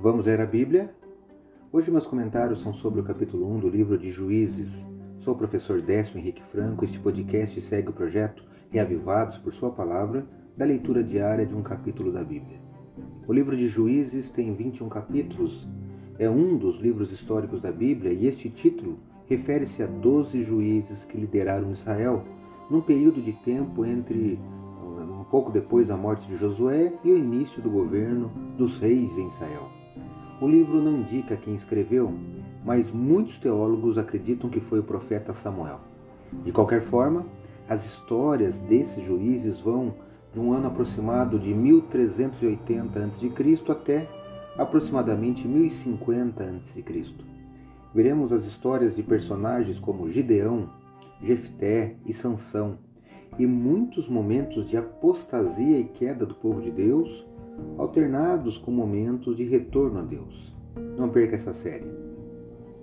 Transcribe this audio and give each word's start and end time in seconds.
Vamos 0.00 0.26
ler 0.26 0.40
a 0.40 0.46
Bíblia? 0.46 0.94
Hoje 1.72 1.90
meus 1.90 2.06
comentários 2.06 2.60
são 2.60 2.72
sobre 2.72 3.00
o 3.00 3.04
capítulo 3.04 3.52
1 3.56 3.58
do 3.58 3.68
livro 3.68 3.98
de 3.98 4.12
Juízes. 4.12 4.86
Sou 5.18 5.34
o 5.34 5.36
professor 5.36 5.82
Décio 5.82 6.16
Henrique 6.16 6.40
Franco. 6.40 6.84
Este 6.84 7.00
podcast 7.00 7.60
segue 7.62 7.88
o 7.88 7.92
projeto 7.92 8.44
Reavivados 8.70 9.38
por 9.38 9.52
Sua 9.52 9.72
Palavra, 9.72 10.24
da 10.56 10.64
leitura 10.64 11.02
diária 11.02 11.44
de 11.44 11.52
um 11.52 11.62
capítulo 11.62 12.12
da 12.12 12.22
Bíblia. 12.22 12.60
O 13.26 13.32
livro 13.32 13.56
de 13.56 13.66
Juízes 13.66 14.30
tem 14.30 14.54
21 14.54 14.88
capítulos, 14.88 15.66
é 16.16 16.30
um 16.30 16.56
dos 16.56 16.78
livros 16.80 17.10
históricos 17.10 17.60
da 17.60 17.72
Bíblia 17.72 18.12
e 18.12 18.28
este 18.28 18.48
título 18.48 19.00
refere-se 19.26 19.82
a 19.82 19.86
12 19.86 20.44
juízes 20.44 21.04
que 21.06 21.18
lideraram 21.18 21.72
Israel 21.72 22.24
num 22.70 22.80
período 22.80 23.20
de 23.20 23.32
tempo 23.32 23.84
entre 23.84 24.38
um 24.80 25.24
pouco 25.24 25.50
depois 25.50 25.88
da 25.88 25.96
morte 25.96 26.28
de 26.28 26.36
Josué 26.36 26.92
e 27.02 27.10
o 27.10 27.18
início 27.18 27.60
do 27.60 27.68
governo 27.68 28.30
dos 28.56 28.78
reis 28.78 29.10
em 29.18 29.26
Israel. 29.26 29.77
O 30.40 30.46
livro 30.46 30.80
não 30.80 30.98
indica 30.98 31.36
quem 31.36 31.56
escreveu, 31.56 32.14
mas 32.64 32.92
muitos 32.92 33.38
teólogos 33.38 33.98
acreditam 33.98 34.48
que 34.48 34.60
foi 34.60 34.78
o 34.78 34.84
profeta 34.84 35.34
Samuel. 35.34 35.80
De 36.44 36.52
qualquer 36.52 36.82
forma, 36.82 37.26
as 37.68 37.84
histórias 37.84 38.56
desses 38.60 39.02
juízes 39.04 39.58
vão 39.58 39.94
de 40.32 40.38
um 40.38 40.52
ano 40.52 40.68
aproximado 40.68 41.40
de 41.40 41.52
1380 41.52 43.04
a.C. 43.04 43.32
até 43.68 44.08
aproximadamente 44.56 45.48
1050 45.48 46.44
a.C. 46.44 46.84
Veremos 47.92 48.30
as 48.30 48.44
histórias 48.44 48.94
de 48.94 49.02
personagens 49.02 49.80
como 49.80 50.08
Gideão, 50.08 50.70
Jefté 51.20 51.96
e 52.06 52.12
Sansão, 52.12 52.78
e 53.36 53.44
muitos 53.44 54.08
momentos 54.08 54.70
de 54.70 54.76
apostasia 54.76 55.80
e 55.80 55.84
queda 55.84 56.24
do 56.24 56.34
povo 56.36 56.60
de 56.60 56.70
Deus 56.70 57.26
alternados 57.76 58.58
com 58.58 58.70
momentos 58.70 59.36
de 59.36 59.44
retorno 59.44 60.00
a 60.00 60.02
Deus. 60.02 60.54
Não 60.96 61.08
perca 61.08 61.36
essa 61.36 61.52
série. 61.52 61.86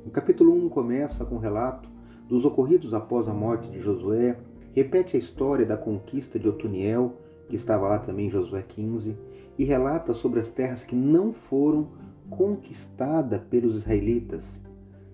O 0.06 0.10
capítulo 0.10 0.54
1 0.54 0.70
começa 0.70 1.26
com 1.26 1.36
o 1.36 1.40
relato 1.40 1.90
dos 2.28 2.46
ocorridos 2.46 2.94
após 2.94 3.28
a 3.28 3.34
morte 3.34 3.70
de 3.70 3.80
Josué, 3.80 4.38
repete 4.74 5.16
a 5.16 5.20
história 5.20 5.66
da 5.66 5.78
conquista 5.78 6.40
de 6.40 6.48
Otoniel, 6.48 7.14
que 7.50 7.56
estava 7.56 7.88
lá 7.88 8.00
também 8.00 8.28
em 8.28 8.32
Josué 8.32 8.64
15, 8.68 9.16
e 9.58 9.64
relata 9.64 10.14
sobre 10.14 10.40
as 10.40 10.50
terras 10.50 10.84
que 10.84 10.96
não 10.96 11.32
foram 11.32 11.88
conquistadas 12.30 13.42
pelos 13.50 13.76
israelitas, 13.76 14.60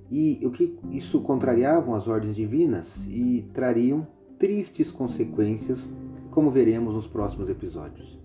e 0.09 0.39
o 0.43 0.51
que 0.51 0.77
isso 0.89 1.21
contrariavam 1.21 1.95
as 1.95 2.07
ordens 2.07 2.35
divinas 2.35 2.87
e 3.07 3.45
trariam 3.53 4.05
tristes 4.37 4.91
consequências, 4.91 5.89
como 6.31 6.49
veremos 6.49 6.93
nos 6.93 7.07
próximos 7.07 7.49
episódios. 7.49 8.19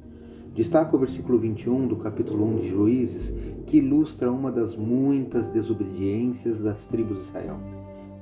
Destaca 0.56 0.96
o 0.96 0.98
versículo 0.98 1.38
21 1.38 1.86
do 1.86 1.96
capítulo 1.96 2.46
1 2.46 2.56
de 2.60 2.68
Juízes, 2.70 3.30
que 3.66 3.76
ilustra 3.76 4.32
uma 4.32 4.50
das 4.50 4.74
muitas 4.74 5.46
desobediências 5.48 6.62
das 6.62 6.86
tribos 6.86 7.18
de 7.18 7.24
Israel. 7.24 7.58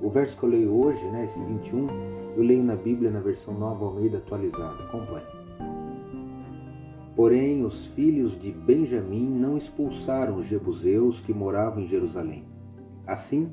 O 0.02 0.10
verso 0.10 0.36
que 0.36 0.42
eu 0.42 0.48
leio 0.48 0.74
hoje, 0.74 1.00
né, 1.12 1.26
esse 1.26 1.38
21, 1.38 1.86
eu 2.36 2.42
leio 2.42 2.64
na 2.64 2.74
Bíblia 2.74 3.08
na 3.08 3.20
versão 3.20 3.54
Nova 3.56 3.84
Almeida 3.84 4.18
atualizada. 4.18 4.82
Acompanhe. 4.82 5.24
Porém, 7.14 7.64
os 7.64 7.86
filhos 7.94 8.36
de 8.40 8.50
Benjamim 8.50 9.30
não 9.30 9.56
expulsaram 9.56 10.36
os 10.38 10.46
jebuseus 10.46 11.20
que 11.20 11.32
moravam 11.32 11.84
em 11.84 11.86
Jerusalém. 11.86 12.42
Assim, 13.06 13.48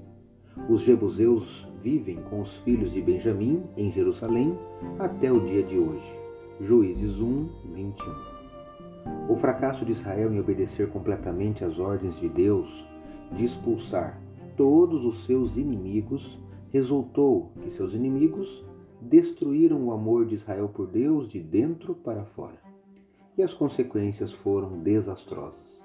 os 0.68 0.82
jebuseus 0.82 1.68
vivem 1.84 2.18
com 2.32 2.42
os 2.42 2.58
filhos 2.58 2.92
de 2.92 3.00
Benjamim 3.00 3.62
em 3.78 3.92
Jerusalém 3.92 4.58
até 4.98 5.32
o 5.32 5.40
dia 5.40 5.62
de 5.62 5.78
hoje. 5.78 6.20
Juízes 6.59 7.20
1, 7.20 7.48
21. 7.76 8.41
O 9.30 9.35
fracasso 9.35 9.85
de 9.85 9.91
Israel 9.91 10.33
em 10.33 10.39
obedecer 10.39 10.89
completamente 10.89 11.63
às 11.63 11.80
ordens 11.80 12.19
de 12.19 12.27
Deus 12.27 12.67
de 13.31 13.45
expulsar 13.45 14.19
todos 14.57 15.06
os 15.06 15.25
seus 15.25 15.57
inimigos 15.57 16.38
resultou 16.72 17.51
que 17.61 17.69
seus 17.72 17.94
inimigos 17.94 18.63
destruíram 19.01 19.84
o 19.85 19.91
amor 19.91 20.25
de 20.25 20.35
Israel 20.35 20.69
por 20.69 20.88
Deus 20.88 21.29
de 21.29 21.40
dentro 21.40 21.95
para 21.95 22.25
fora. 22.25 22.59
E 23.38 23.44
as 23.44 23.53
consequências 23.53 24.31
foram 24.31 24.78
desastrosas. 24.79 25.81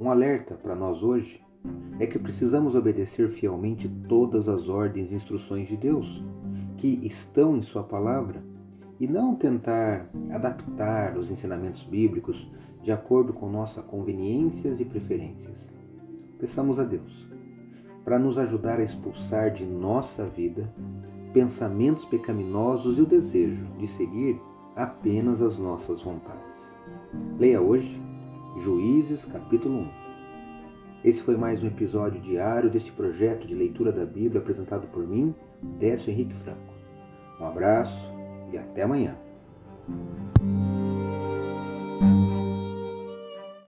Um 0.00 0.10
alerta 0.10 0.54
para 0.54 0.74
nós 0.74 1.02
hoje 1.02 1.42
é 1.98 2.06
que 2.06 2.18
precisamos 2.18 2.74
obedecer 2.74 3.28
fielmente 3.30 3.88
todas 4.08 4.48
as 4.48 4.68
ordens 4.68 5.10
e 5.10 5.14
instruções 5.14 5.68
de 5.68 5.76
Deus 5.76 6.22
que 6.76 7.00
estão 7.02 7.56
em 7.56 7.62
Sua 7.62 7.82
palavra 7.82 8.42
e 9.00 9.06
não 9.06 9.34
tentar 9.34 10.08
adaptar 10.30 11.16
os 11.16 11.30
ensinamentos 11.30 11.82
bíblicos 11.84 12.50
de 12.82 12.90
acordo 12.90 13.32
com 13.32 13.48
nossas 13.48 13.84
conveniências 13.84 14.80
e 14.80 14.84
preferências. 14.84 15.68
Peçamos 16.38 16.78
a 16.78 16.84
Deus 16.84 17.28
para 18.04 18.18
nos 18.18 18.38
ajudar 18.38 18.80
a 18.80 18.84
expulsar 18.84 19.52
de 19.52 19.64
nossa 19.64 20.24
vida 20.24 20.72
pensamentos 21.32 22.04
pecaminosos 22.06 22.96
e 22.96 23.02
o 23.02 23.06
desejo 23.06 23.66
de 23.78 23.86
seguir 23.86 24.40
apenas 24.74 25.42
as 25.42 25.58
nossas 25.58 26.02
vontades. 26.02 26.74
Leia 27.38 27.60
hoje 27.60 28.00
Juízes 28.58 29.24
capítulo 29.26 29.80
1. 29.80 29.88
Esse 31.04 31.22
foi 31.22 31.36
mais 31.36 31.62
um 31.62 31.66
episódio 31.66 32.20
diário 32.20 32.70
deste 32.70 32.90
projeto 32.90 33.46
de 33.46 33.54
leitura 33.54 33.92
da 33.92 34.04
Bíblia 34.04 34.40
apresentado 34.40 34.88
por 34.88 35.06
mim, 35.06 35.34
Décio 35.78 36.10
Henrique 36.10 36.34
Franco. 36.34 36.74
Um 37.40 37.44
abraço 37.44 38.17
e 38.52 38.58
até 38.58 38.82
amanhã. 38.82 39.16